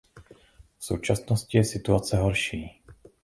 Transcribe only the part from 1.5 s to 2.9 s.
je situace horší.